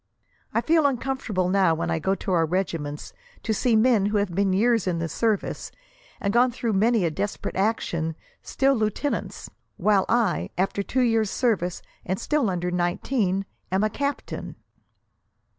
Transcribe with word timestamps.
I 0.51 0.61
feel 0.61 0.87
uncomfortable 0.87 1.47
now 1.47 1.75
when 1.75 1.91
I 1.91 1.99
go 1.99 2.15
to 2.15 2.31
our 2.31 2.47
regiments, 2.47 3.13
to 3.43 3.53
see 3.53 3.75
men 3.75 4.07
who 4.07 4.17
have 4.17 4.33
been 4.33 4.51
years 4.51 4.87
in 4.87 4.97
the 4.97 5.07
service, 5.07 5.69
and 6.19 6.33
gone 6.33 6.49
through 6.49 6.73
many 6.73 7.05
a 7.05 7.11
desperate 7.11 7.55
action, 7.55 8.15
still 8.41 8.73
lieutenants; 8.73 9.51
while 9.77 10.05
I, 10.09 10.49
after 10.57 10.81
two 10.81 11.03
years' 11.03 11.29
service, 11.29 11.83
and 12.03 12.19
still 12.19 12.49
under 12.49 12.71
nineteen, 12.71 13.45
am 13.71 13.83
a 13.83 13.91
captain." 13.91 14.55